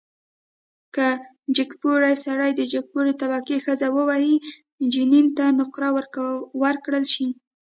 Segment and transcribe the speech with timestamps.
[0.95, 1.07] که
[1.57, 4.35] جګپوړی سړی د جګپوړي طبقې ښځه ووهي،
[4.93, 5.89] جنین ته نقره
[6.61, 7.27] ورکړل شي.